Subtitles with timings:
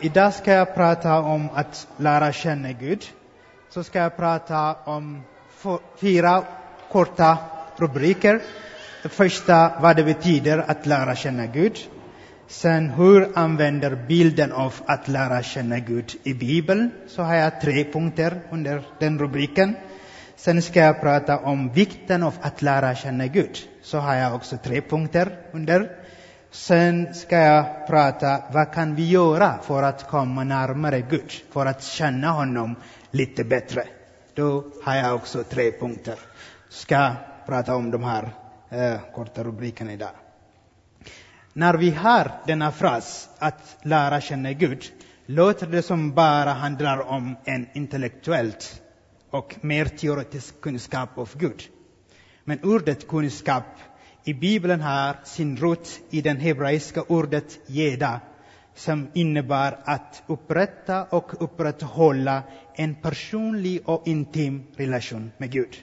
[0.00, 3.04] Idag ska jag prata om att lära känna Gud.
[3.68, 5.22] Så ska jag prata om
[6.00, 6.44] fyra
[6.92, 7.38] korta
[7.76, 8.40] rubriker.
[9.02, 11.78] Det första, vad det betyder att lära känna Gud.
[12.48, 16.90] Sen, hur använder bilden av att lära känna Gud i Bibeln?
[17.08, 19.76] Så har jag tre punkter under den rubriken.
[20.36, 23.58] Sen ska jag prata om vikten av att lära känna Gud.
[23.82, 26.05] Så har jag också tre punkter under.
[26.56, 31.32] Sen ska jag prata, vad kan vi göra för att komma närmare Gud?
[31.50, 32.76] För att känna honom
[33.10, 33.84] lite bättre.
[34.34, 36.18] Då har jag också tre punkter.
[36.68, 37.12] Ska
[37.46, 38.30] prata om de här
[38.68, 40.10] eh, korta rubrikerna idag.
[41.52, 44.84] När vi har denna fras, att lära känna Gud,
[45.26, 48.82] låter det som bara handlar om en intellektuellt
[49.30, 51.62] och mer teoretisk kunskap av Gud.
[52.44, 53.64] Men ordet kunskap
[54.28, 58.20] i Bibeln har sin rot i det hebreiska ordet geda,
[58.74, 62.42] som innebär att upprätta och upprätthålla
[62.74, 65.76] en personlig och intim relation med Gud.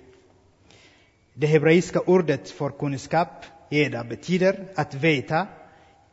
[1.33, 5.47] Det hebreiska ordet för kunskap, geda, betyder att veta.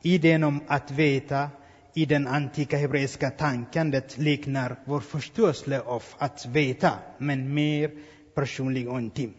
[0.03, 1.51] Idén om att veta
[1.95, 7.91] i den antika hebreiska tankandet liknar vår förståelse av att veta, men mer
[8.35, 9.35] personlig och intim.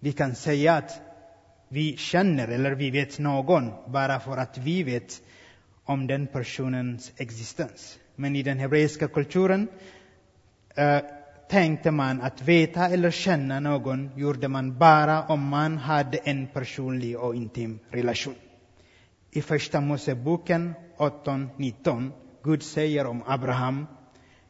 [0.00, 1.00] Vi kan säga att
[1.68, 5.22] vi känner eller vi vet någon bara för att vi vet
[5.84, 7.98] om den personens existens.
[8.16, 9.68] Men i den hebreiska kulturen
[10.74, 10.98] eh,
[11.48, 17.18] tänkte man att veta eller känna någon gjorde man bara om man hade en personlig
[17.18, 18.34] och intim relation.
[19.30, 22.10] I Första Moseboken 18.19
[22.42, 23.86] Gud säger om Abraham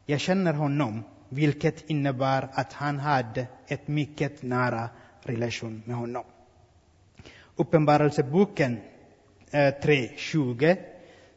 [0.05, 4.89] Jag känner honom, vilket innebär att han hade ett mycket nära
[5.23, 6.23] relation med honom.
[7.55, 8.77] Uppenbarelseboken
[9.51, 10.77] eh, 3.20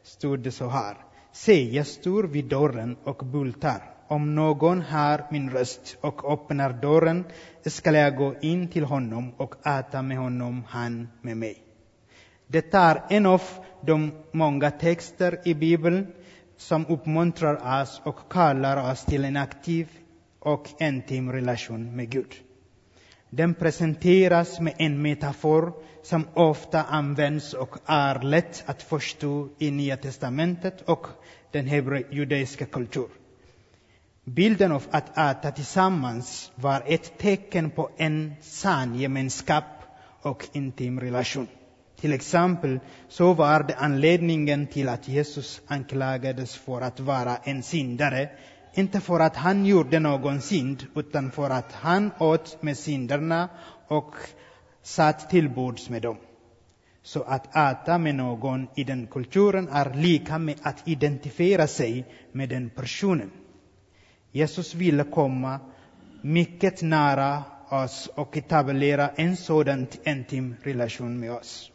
[0.02, 0.96] stod det så här.
[1.32, 3.94] Se, jag står vid dörren och bultar.
[4.08, 7.24] Om någon hör min röst och öppnar dörren
[7.64, 11.62] skall jag gå in till honom och äta med honom, han med mig.
[12.46, 13.42] Det är en av
[13.80, 16.06] de många texter i Bibeln
[16.56, 19.88] som uppmuntrar oss och kallar oss till en aktiv
[20.38, 22.34] och intim relation med Gud.
[23.30, 25.72] Den presenteras med en metafor
[26.02, 31.06] som ofta används och är lätt att förstå i Nya testamentet och
[31.50, 31.66] den
[32.10, 33.10] judiska kulturen.
[34.24, 39.64] Bilden av att äta tillsammans var ett tecken på en sann gemenskap
[40.22, 41.48] och intim relation.
[42.00, 48.28] Till exempel så var det anledningen till att Jesus anklagades för att vara en syndare
[48.78, 53.48] inte för att han gjorde någon synd, utan för att han åt med synderna
[53.88, 54.14] och
[54.82, 56.16] satt till bords med dem.
[57.02, 62.48] Så att äta med någon i den kulturen är lika med att identifiera sig med
[62.48, 63.30] den personen.
[64.32, 65.60] Jesus ville komma
[66.22, 71.72] mycket nära oss och etablera en sådan intim relation med oss.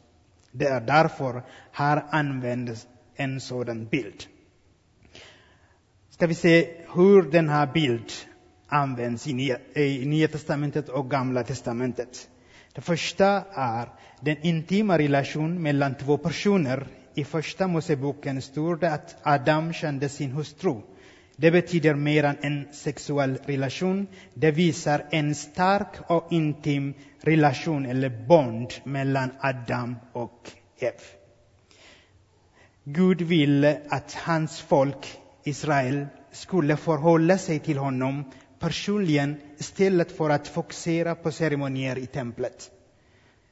[0.51, 4.27] Det är därför här används en sådan bild
[6.13, 8.07] ska vi se hur den här bilden
[8.67, 12.29] används i Nya, i Nya testamentet och Gamla testamentet.
[12.73, 13.89] Det första är
[14.21, 16.87] den intima relationen mellan två personer.
[17.15, 20.81] I första Moseboken står det att Adam kände sin hustru.
[21.35, 24.07] Det betyder mer än en sexuell relation.
[24.33, 30.93] Det visar en stark och intim relation eller bond mellan Adam och Eva.
[32.83, 38.23] Gud ville att hans folk Israel skulle förhålla sig till honom
[38.59, 42.71] personligen istället för att fokusera på ceremonier i templet.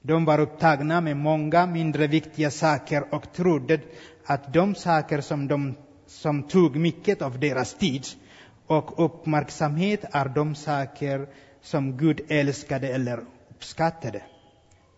[0.02, 3.80] De var upptagna med många mindre viktiga saker och trodde
[4.26, 5.76] att de saker som, de,
[6.08, 8.06] som tog mycket av deras tid
[8.68, 11.28] och uppmärksamhet är de saker
[11.62, 13.20] som Gud älskade eller
[13.50, 14.22] uppskattade.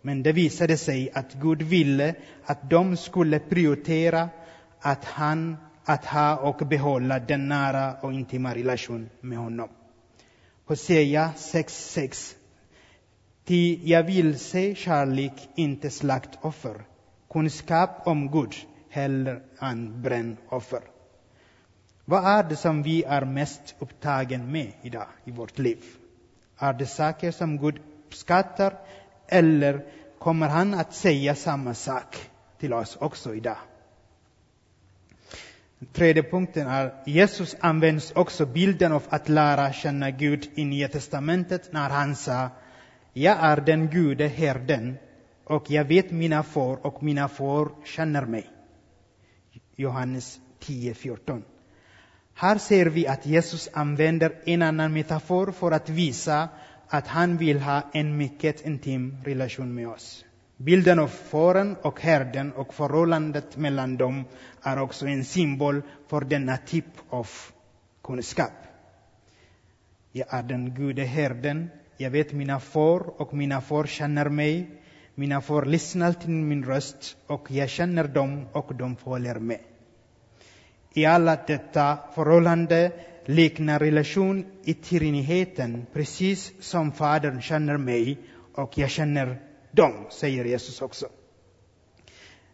[0.02, 2.16] Men det visade sig att Gud ville
[2.46, 4.30] att de skulle prioritera
[4.82, 9.70] att han att ha och behålla den nära och intima relation med honom.
[10.66, 12.36] Hosea 6.6
[13.46, 16.86] Ty jag vill se kärlek, inte slaktoffer,
[17.30, 18.56] kunskap om Gud
[18.90, 20.82] hellre än brännoffer.
[22.06, 25.84] Vad är det som vi är mest upptagen med idag i vårt liv?
[26.58, 28.74] Är det saker som Gud uppskattar
[29.28, 29.86] eller
[30.20, 32.30] kommer han att säga samma sak
[32.60, 33.58] till oss också idag?
[35.92, 41.74] Tredje punkten är Jesus används också bilden av att lära känna Gud i Nya testamentet
[41.74, 42.50] när han sa
[43.14, 44.98] Jag är den gode herden
[45.44, 48.50] och jag vet mina får och mina får känner mig.
[49.76, 51.44] Johannes 10.14.
[52.34, 56.50] Här ser vi att Jesus använder en annan metafor för att visa
[56.88, 60.26] att han vill ha en mycket intim relation med oss.
[60.64, 64.24] Bilden av fåren och herden och förhållandet mellan dem
[64.62, 67.28] är också en symbol för denna typ av
[68.04, 68.52] kunskap.
[70.12, 71.70] Jag är den gode herden.
[71.98, 74.70] Jag vet mina får och mina får känner mig.
[75.16, 79.62] Mina får lyssnar till min röst och jag känner dem och de följer mig.
[80.94, 82.92] I alla detta förhållande
[83.26, 88.18] liknar relation i treenigheten precis som Fadern känner mig
[88.56, 89.40] och jag känner
[89.74, 91.08] dem, säger Jesus också.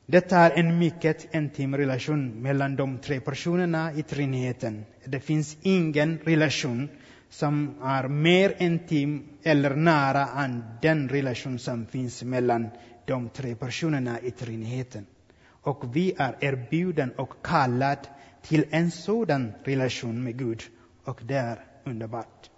[0.06, 4.86] Detta är en mycket intim relation mellan de tre personerna i treenigheten.
[5.06, 6.90] Det finns ingen relation
[7.30, 12.70] som är mer intim eller nära än den relation som finns mellan
[13.06, 15.06] de tre personerna i treenigheten.
[15.46, 18.02] Och vi är erbjuden och kallade
[18.42, 20.64] till en sådan relation med Gud
[21.04, 22.50] och det är underbart.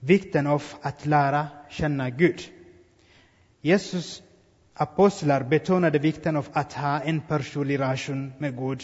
[0.00, 2.40] Vikten av att lära känna Gud.
[3.60, 4.22] Jesus
[4.74, 8.82] apostlar betonade vikten av att ha en personlig relation med Gud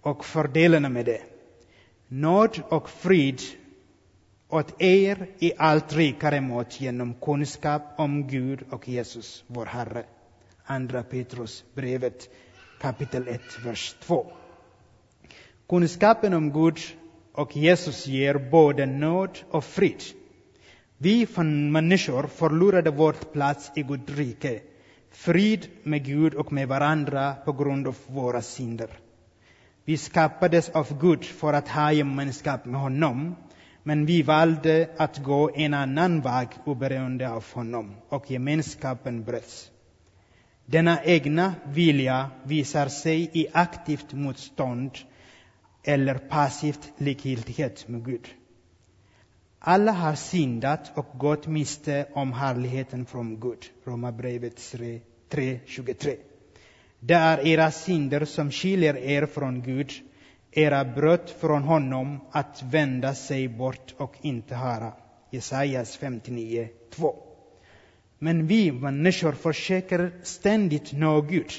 [0.00, 1.22] och fördelarna med det.
[2.08, 3.40] Nåd och frid
[4.48, 10.04] åt er i allt rikare mått genom kunskap om Gud och Jesus, vår Herre.
[10.64, 12.28] Andra Petrus brevet
[12.80, 14.26] kapitel 1, vers 2.
[15.68, 16.78] Kunskapen om Gud
[17.32, 20.02] och Jesus ger både nåd och frid.
[20.98, 24.60] Vi från människor förlorade vårt plats i Guds rike,
[25.10, 28.90] frid med Gud och med varandra på grund av våra synder.
[29.84, 33.36] Vi skapades av Gud för att ha gemenskap med honom,
[33.82, 39.70] men vi valde att gå en annan väg oberoende av honom och gemenskapen bröts.
[40.66, 44.90] Denna egna vilja visar sig i aktivt motstånd
[45.84, 48.28] eller passivt likgiltighet med Gud.
[49.68, 53.64] Alla har syndat och gått miste om härligheten från Gud.
[53.84, 56.16] Romarbrevet 3.23.
[57.00, 59.92] Det är era synder som skiljer er från Gud,
[60.52, 64.92] era brott från honom att vända sig bort och inte höra.
[65.30, 67.14] Jesajas 59.2.
[68.18, 71.52] Men vi människor försöker ständigt nå Gud.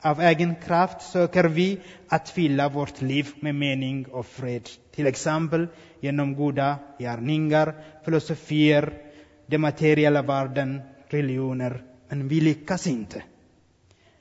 [0.00, 4.68] Av egen kraft söker vi att fylla vårt liv med mening och fred.
[4.94, 5.66] Till exempel
[6.00, 7.74] genom goda gärningar,
[8.04, 8.92] filosofier,
[9.46, 11.82] den materiella världen, religioner.
[12.08, 13.22] Men vi lyckas inte.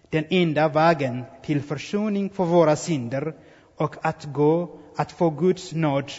[0.10, 3.34] Den enda vägen till försoning för våra synder
[3.76, 6.12] och att gå, att få Guds nåd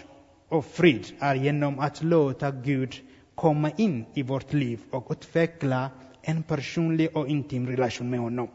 [0.48, 2.94] och frid är genom att låta Gud
[3.34, 5.90] komma in i vårt liv och utveckla
[6.22, 8.48] en personlig och intim relation med honom.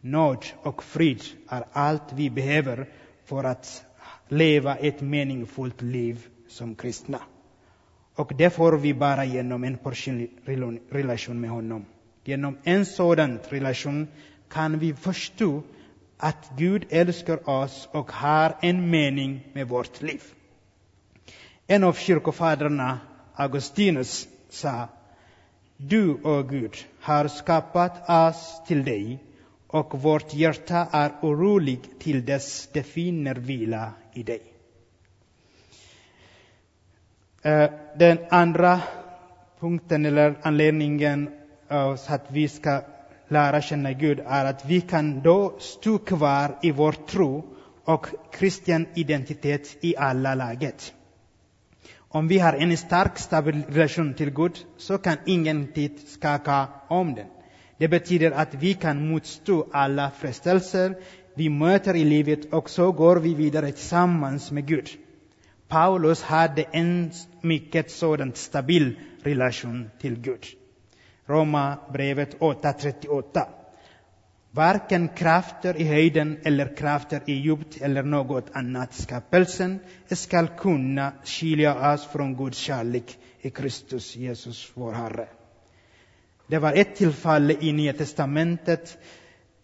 [0.00, 2.88] Nåd och frid är allt vi behöver
[3.24, 3.84] för att
[4.28, 7.18] leva ett meningsfullt liv som kristna.
[8.14, 10.30] Och det får vi bara genom en personlig
[10.90, 11.84] relation med honom.
[12.24, 14.08] Genom en sådan relation
[14.48, 15.62] kan vi förstå
[16.18, 20.22] att Gud älskar oss och har en mening med vårt liv.
[21.66, 22.98] En av kyrkofaderna,
[23.34, 24.88] Augustinus, sa
[25.76, 29.18] Du, o oh Gud, har skapat oss till dig
[29.72, 34.42] och vårt hjärta är oroligt till dess det finner vila i dig.
[37.42, 38.80] Eh, den andra
[39.60, 41.30] punkten eller anledningen
[42.06, 42.82] att vi ska
[43.28, 47.44] lära känna Gud är att vi kan då stå kvar i vår tro
[47.84, 50.94] och kristen identitet i alla läget.
[51.98, 57.41] Om vi har en stark, stabil relation till Gud så kan ingenting skaka om den.
[57.78, 60.94] Det betyder att vi kan motstå alla frestelser
[61.34, 64.88] vi möter i livet och så går vi vidare tillsammans med Gud.
[65.68, 67.10] Paulus hade en
[67.40, 70.46] mycket sådan stabil relation till Gud.
[71.26, 73.46] Roma brevet 8.38.
[74.50, 81.92] Varken krafter i höjden eller krafter i djupt eller något annat skapelsen skall kunna skilja
[81.94, 85.28] oss från Guds kärlek i Kristus Jesus, vår Herre.
[86.52, 88.98] Det var ett tillfälle i Nya Testamentet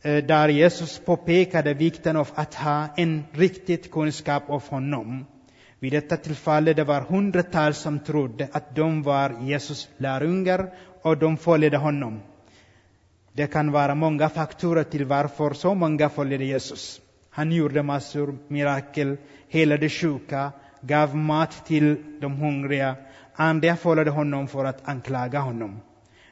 [0.02, 5.26] eh, där Jesus påpekade vikten av att ha en riktig kunskap av honom.
[5.78, 10.70] Vid detta tillfälle det var hundratals som trodde att de var Jesus lärjungar
[11.02, 12.20] och de följde honom.
[13.32, 17.00] Det kan vara många faktorer till varför så många följde Jesus.
[17.30, 19.16] Han gjorde massor mirakel,
[19.48, 22.96] helade sjuka, gav mat till de hungriga.
[23.34, 25.80] Andra följde honom för att anklaga honom.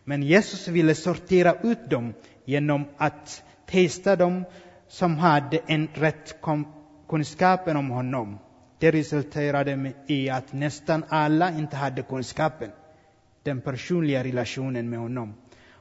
[0.08, 4.44] Men Jesus ville sortera ut dem genom att testa dem
[4.88, 6.36] som hade en rätt
[7.08, 8.38] kunskapen om honom.
[8.78, 12.70] Det resulterade i att nästan alla inte hade kunskapen,
[13.42, 15.34] den personliga relationen med honom.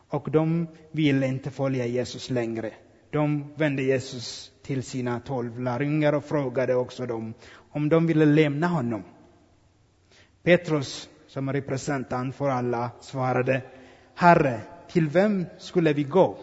[0.10, 2.72] Och de ville inte följa Jesus längre.
[3.12, 7.34] De vände Jesus till sina tolv lärjungar och frågade också dem
[7.72, 9.04] om de ville lämna honom.
[10.44, 13.62] Petrus, som representant för alla, svarade
[14.16, 16.38] Herre, till vem skulle vi gå?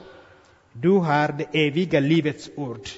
[0.72, 2.88] Du har det eviga livets ord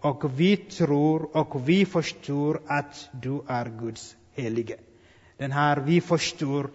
[0.00, 4.76] och vi tror och vi förstår att du är Guds helige.
[5.36, 6.70] Den här vi förstår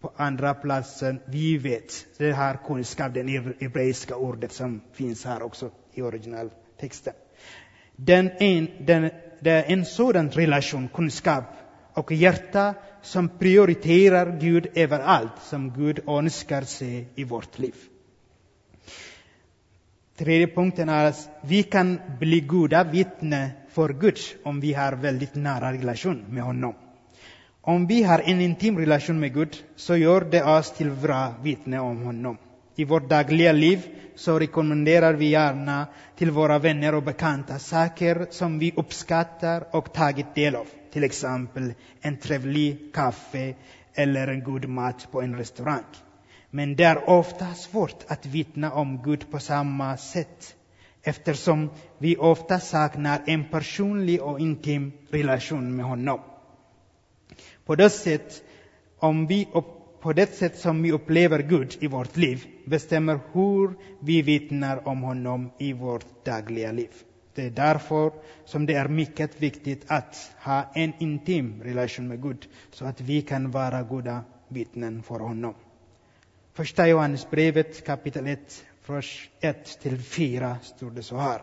[0.00, 2.06] på andra platsen, vi vet.
[2.18, 7.14] Det här kunskap, det hebreiska ordet som finns här också i originaltexten.
[7.96, 11.44] Den en, den, det är en sådan relation, kunskap
[11.98, 17.74] och hjärta som prioriterar Gud överallt som Gud önskar se i vårt liv.
[20.16, 25.34] Tredje punkten är att vi kan bli goda vittnen för Gud om vi har väldigt
[25.34, 26.74] nära relation med honom.
[27.60, 31.80] Om vi har en intim relation med Gud så gör det oss till bra vittnen
[31.80, 32.36] om honom.
[32.76, 33.86] I vårt dagliga liv
[34.16, 35.86] så rekommenderar vi gärna
[36.16, 40.66] till våra vänner och bekanta saker som vi uppskattar och tagit del av.
[40.92, 43.54] Till exempel en trevlig kaffe
[43.94, 45.84] eller en god mat på en restaurang.
[46.50, 50.56] Men det är ofta svårt att vittna om Gud på samma sätt
[51.02, 56.20] eftersom vi ofta saknar en personlig och intim relation med honom.
[57.64, 58.42] På det sätt,
[58.98, 59.48] om vi,
[60.00, 65.02] på det sätt som vi upplever Gud i vårt liv bestämmer hur vi vittnar om
[65.02, 66.90] honom i vårt dagliga liv.
[67.38, 68.12] Det är därför
[68.44, 73.22] som det är mycket viktigt att ha en intim relation med Gud så att vi
[73.22, 75.54] kan vara goda vittnen för honom.
[76.54, 81.42] Första Johannesbrevet kapitel 1, vers 1 till 4 står det så här.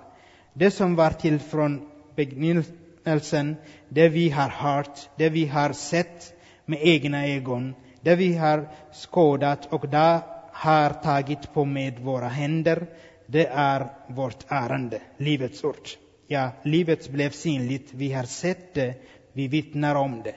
[0.53, 3.55] Det som var till från begynnelsen,
[3.89, 6.33] det vi har hört, det vi har sett
[6.65, 10.21] med egna ögon, det vi har skådat och det
[10.51, 12.87] har tagit på med våra händer,
[13.25, 15.89] det är vårt ärende, livets ord.
[16.27, 18.93] Ja, livet blev synligt, vi har sett det,
[19.33, 20.35] vi vittnar om det.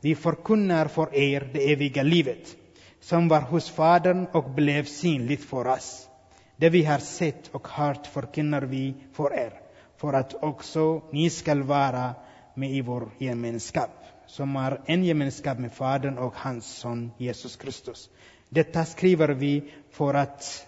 [0.00, 2.56] Vi förkunnar för er det eviga livet
[3.00, 6.08] som var hos Fadern och blev synligt för oss.
[6.56, 9.52] Det vi har sett och hört förkunnar vi för er,
[9.96, 12.14] för att också ni skall vara
[12.54, 13.90] med i vår gemenskap,
[14.26, 18.10] som är en gemenskap med Fadern och hans son Jesus Kristus.
[18.48, 20.66] Detta skriver vi för att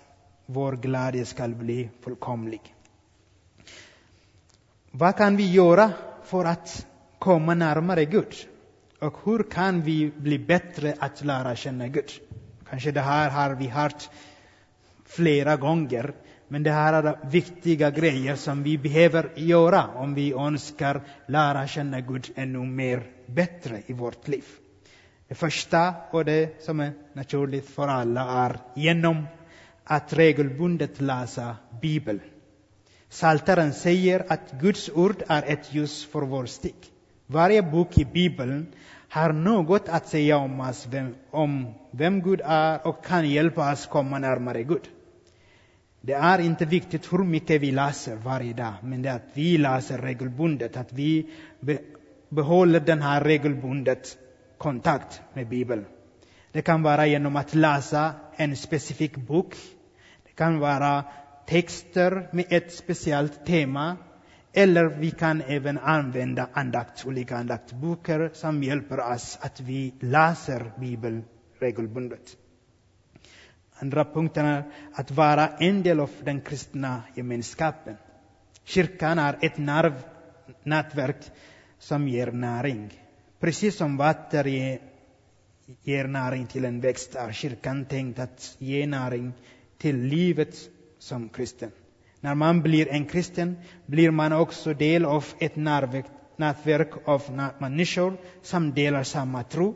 [0.50, 2.74] vår glädje skall bli fullkomlig.
[4.90, 5.92] Vad kan vi göra
[6.24, 6.86] för att
[7.18, 8.34] komma närmare Gud?
[9.00, 12.10] Och hur kan vi bli bättre att lära känna Gud?
[12.70, 14.10] Kanske det här har vi hört
[15.04, 16.14] flera gånger,
[16.48, 22.00] men det här är viktiga grejer som vi behöver göra om vi önskar lära känna
[22.00, 24.44] Gud ännu mer bättre i vårt liv.
[25.28, 29.26] Det första, och det som är naturligt för alla, är genom
[29.90, 32.20] att regelbundet läsa Bibeln.
[33.08, 36.74] Saltaren säger att Guds ord är ett ljus för vår stig.
[37.26, 38.66] Varje bok i Bibeln
[39.08, 43.86] har något att säga om oss, vem, om vem Gud är och kan hjälpa oss
[43.86, 44.88] komma närmare Gud.
[46.00, 49.58] Det är inte viktigt hur mycket vi läser varje dag, men det är att vi
[49.58, 51.30] läser regelbundet, att vi
[52.28, 54.18] behåller den här regelbundet
[54.58, 55.84] kontakt med Bibeln.
[56.52, 59.54] Det kan vara genom att läsa en specifik bok.
[60.38, 61.04] Det kan vara
[61.46, 63.96] texter med ett speciellt tema
[64.52, 71.24] eller vi kan även använda andakt, olika andaktböcker som hjälper oss att vi läser Bibeln
[71.60, 72.36] regelbundet.
[73.74, 74.64] Andra punkten är
[74.94, 77.96] att vara en del av den kristna gemenskapen.
[78.64, 79.94] Kyrkan är ett nerv,
[80.62, 81.30] nätverk
[81.78, 82.92] som ger näring.
[83.40, 84.78] Precis som vatten
[85.82, 89.32] ger näring till en växt är kyrkan tänkt att ge näring
[89.78, 90.56] till livet
[90.98, 91.70] som kristen.
[92.20, 93.56] När man blir en kristen
[93.86, 95.56] blir man också del av ett
[96.36, 99.74] nätverk av människor som delar samma tro.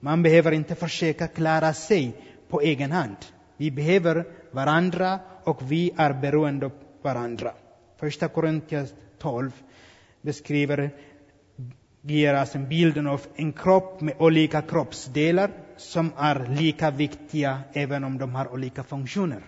[0.00, 2.12] Man behöver inte försöka klara sig
[2.48, 3.16] på egen hand.
[3.56, 7.52] Vi behöver varandra och vi är beroende av varandra.
[7.96, 9.52] Första Korinthierbrevet 12
[10.22, 10.90] beskriver
[12.02, 18.18] ger oss en av en kropp med olika kroppsdelar som är lika viktiga även om
[18.18, 19.42] de har olika funktioner.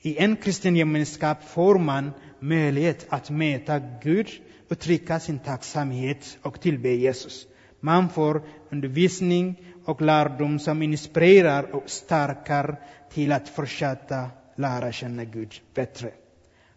[0.00, 4.28] I en kristen gemenskap får man möjlighet att möta Gud,
[4.68, 7.46] uttrycka sin tacksamhet och tillbe Jesus.
[7.80, 12.76] Man får undervisning och lärdom som inspirerar och stärker
[13.12, 16.10] till att fortsätta lära känna Gud bättre.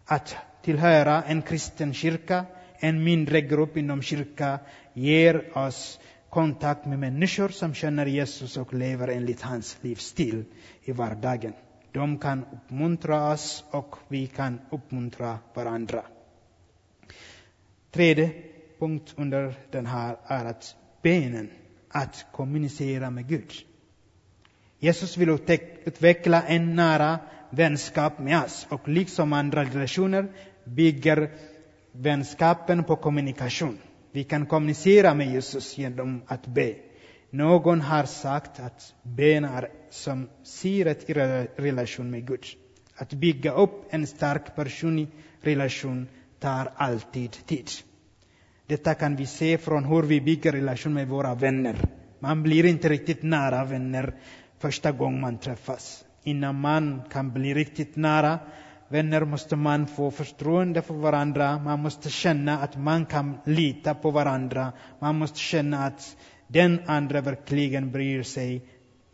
[0.05, 2.45] Att tillhöra en kristen kyrka
[2.83, 4.59] En mindre grupp inom kyrka
[4.93, 5.99] ger oss
[6.31, 10.45] kontakt med människor som känner Jesus och lever enligt hans livsstil
[10.83, 11.53] i vardagen.
[11.91, 16.03] De kan uppmuntra oss och vi kan uppmuntra varandra.
[17.91, 18.31] Tredje
[18.79, 21.49] punkt under den här är att benen,
[21.89, 23.51] att kommunicera med Gud.
[24.79, 25.29] Jesus vill
[25.85, 27.19] utveckla en nära
[27.49, 30.27] vänskap med oss och liksom andra relationer
[30.63, 31.31] bygger
[31.91, 33.77] vänskapen på kommunikation.
[34.11, 36.75] Vi kan kommunicera med Jesus genom att be.
[37.29, 41.13] Någon har sagt att bön är som syret i
[41.55, 42.45] relation med Gud.
[42.95, 45.07] Att bygga upp en stark personlig
[45.41, 46.07] relation
[46.39, 47.69] tar alltid tid.
[48.67, 51.75] Detta kan vi se från hur vi bygger relation med våra vänner.
[52.19, 54.15] Man blir inte riktigt nära vänner
[54.59, 56.05] första gången man träffas.
[56.23, 58.39] Innan man kan bli riktigt nära
[58.91, 61.59] vänner måste man få förtroende för varandra.
[61.59, 64.71] Man måste känna att man kan lita på varandra.
[64.99, 66.17] Man måste känna att
[66.47, 68.61] den andra verkligen bryr sig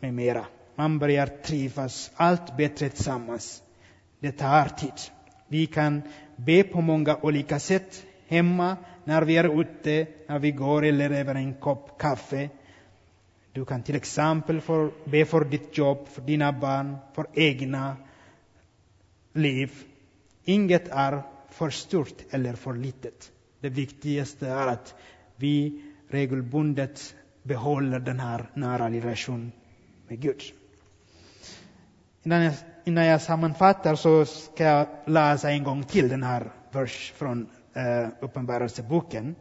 [0.00, 0.44] med mera.
[0.74, 3.62] Man börjar trivas allt bättre tillsammans.
[4.20, 4.92] Det tar tid.
[5.48, 6.02] Vi kan
[6.36, 11.34] be på många olika sätt hemma, när vi är ute, när vi går eller över
[11.34, 12.48] en kopp kaffe.
[13.52, 17.96] Du kan till exempel för, be för ditt jobb, för dina barn, för egna
[19.38, 19.72] liv.
[20.44, 23.32] Inget är för stort eller för litet.
[23.60, 24.94] Det viktigaste är att
[25.36, 29.52] vi regelbundet behåller den här nära relationen
[30.08, 30.42] med Gud.
[32.22, 32.54] Innan jag,
[32.84, 38.08] innan jag sammanfattar så ska jag läsa en gång till den här vers från eh,
[38.20, 39.34] Uppenbarelseboken.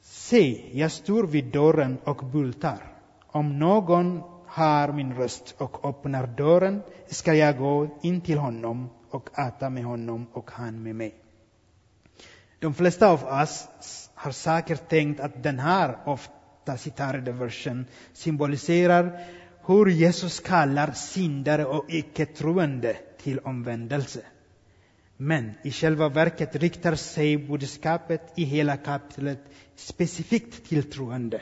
[0.00, 2.78] Se, jag står vid dörren och bultar.
[3.26, 9.38] Om någon hör min röst och öppnar dörren ska jag gå in till honom och
[9.38, 11.14] äta med honom och han med mig.
[12.58, 13.68] De flesta av oss
[14.14, 19.20] har säkert tänkt att den här ofta citerade versen symboliserar
[19.66, 24.20] hur Jesus kallar syndare och icke-troende till omvändelse.
[25.16, 29.40] Men i själva verket riktar sig budskapet i hela kapitlet
[29.76, 31.40] specifikt till troende,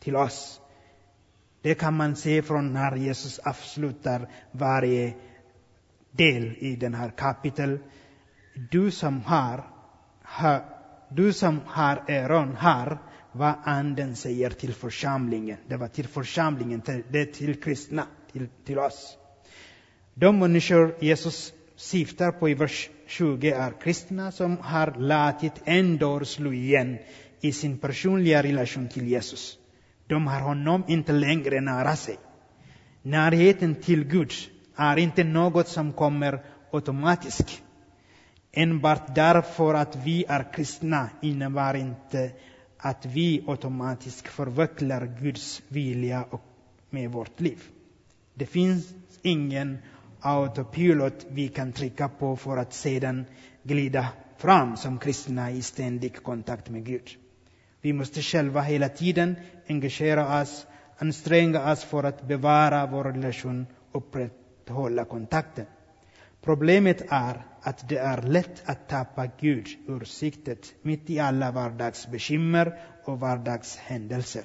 [0.00, 0.59] till oss.
[1.62, 5.14] Det kan man se från när Jesus avslutar varje
[6.10, 7.78] del i den här kapitel.
[8.70, 9.64] Du som har,
[10.22, 10.64] ha,
[11.10, 12.98] du som har öron hör
[13.32, 15.56] vad anden säger till församlingen.
[15.68, 19.16] Det var till församlingen, det är till kristna, till, till oss.
[20.14, 26.24] De människor Jesus syftar på i vers 20 är kristna som har låtit en dörr
[26.24, 26.98] slå igen
[27.40, 29.59] i sin personliga relation till Jesus.
[30.10, 32.18] De har honom inte längre nära sig.
[33.02, 34.32] Närheten till Gud
[34.76, 37.62] är inte något som kommer automatiskt.
[38.52, 42.32] Enbart därför att vi är kristna innebär inte
[42.78, 46.24] att vi automatiskt förvecklar Guds vilja
[46.90, 47.62] med vårt liv.
[48.34, 49.78] Det finns ingen
[50.20, 53.24] autopilot vi kan trycka på för att sedan
[53.62, 57.19] glida fram som kristna i ständig kontakt med Gud.
[57.80, 59.36] Vi måste själva hela tiden
[59.68, 60.66] engagera oss,
[60.98, 65.66] anstränga oss för att bevara vår relation och upprätthålla kontakten.
[66.42, 72.78] Problemet är att det är lätt att tappa Gud ur siktet mitt i alla vardagsbekymmer
[73.04, 74.44] och vardagshändelser.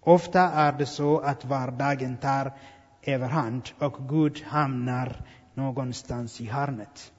[0.00, 2.52] Ofta är det så att vardagen tar
[3.02, 7.12] överhand och Gud hamnar någonstans i hörnet.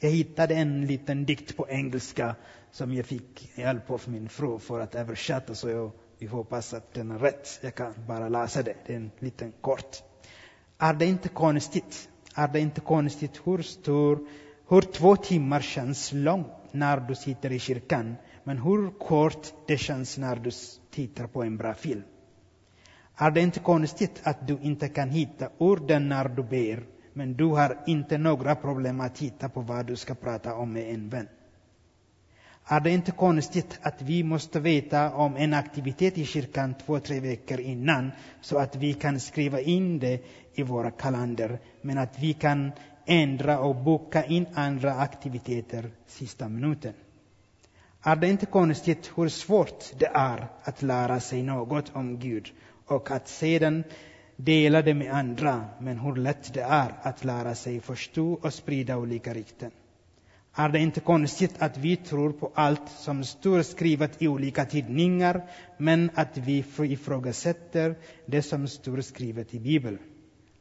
[0.00, 2.34] Jag hittade en liten dikt på engelska
[2.70, 6.94] som jag fick hjälp av min fru för att översätta så jag, vi hoppas att
[6.94, 7.58] den är rätt.
[7.62, 9.96] Jag kan bara läsa det, det är en liten kort.
[10.78, 12.08] Är det inte konstigt?
[12.34, 14.28] Är det inte konstigt hur stor,
[14.68, 20.18] hur två timmar känns långt när du sitter i kyrkan, men hur kort det känns
[20.18, 20.50] när du
[20.90, 22.02] tittar på en bra film?
[23.16, 26.84] Är det inte konstigt att du inte kan hitta orden när du ber,
[27.16, 30.94] men du har inte några problem att hitta på vad du ska prata om med
[30.94, 31.28] en vän?
[32.64, 37.20] Är det inte konstigt att vi måste veta om en aktivitet i kyrkan två, tre
[37.20, 40.24] veckor innan så att vi kan skriva in det
[40.54, 42.72] i våra kalender, men att vi kan
[43.06, 46.92] ändra och boka in andra aktiviteter sista minuten?
[48.02, 52.52] Är det inte konstigt hur svårt det är att lära sig något om Gud
[52.86, 53.84] och att sedan
[54.36, 58.96] dela det med andra, men hur lätt det är att lära sig förstå och sprida
[58.96, 59.70] olika rykten.
[60.54, 65.48] Är det inte konstigt att vi tror på allt som står skrivet i olika tidningar,
[65.78, 67.94] men att vi ifrågasätter
[68.26, 69.98] det som står skrivet i Bibeln?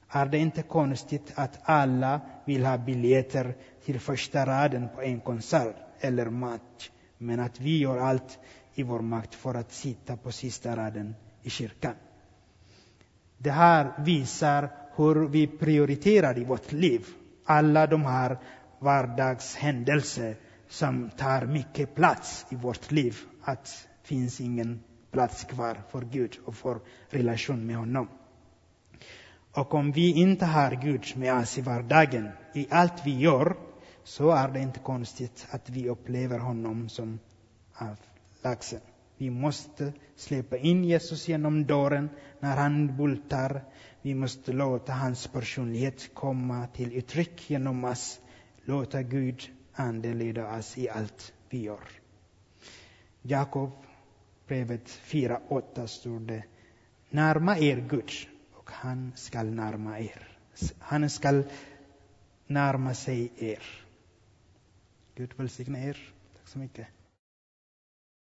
[0.09, 5.75] Är det inte konstigt att alla vill ha biljetter till första raden på en konsert
[5.99, 8.39] eller match, men att vi gör allt
[8.73, 11.93] i vår makt för att sitta på sista raden i kyrkan.
[13.37, 17.05] Det här visar hur vi prioriterar i vårt liv.
[17.45, 18.37] Alla de här
[18.79, 20.35] vardagshändelser
[20.69, 23.17] som tar mycket plats i vårt liv.
[23.41, 23.63] Att
[24.01, 28.07] det finns ingen plats kvar för Gud och för relation med honom.
[29.53, 33.57] Och om vi inte har Gud med oss i vardagen, i allt vi gör,
[34.03, 37.19] så är det inte konstigt att vi upplever honom som
[37.73, 38.79] avlägsen.
[39.17, 43.63] Vi måste släppa in Jesus genom dörren när han bultar.
[44.01, 48.19] Vi måste låta hans personlighet komma till uttryck genom oss.
[48.63, 51.89] Låta Gud ande leda oss i allt vi gör.
[53.21, 53.71] Jakob
[54.47, 56.43] brevet 4.8 står det
[57.09, 58.11] Närma er Gud
[58.53, 60.37] och han skall närma er.
[60.79, 61.43] Han skall
[62.47, 63.63] närma sig er.
[65.15, 66.13] Gud välsigne er.
[66.33, 66.87] Tack så mycket.